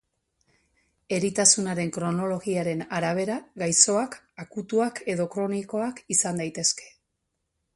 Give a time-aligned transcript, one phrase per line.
[1.17, 6.91] Eritasunaren kronologiaren arabera, gaixoak akutuak edo kronikoak izan daitezke.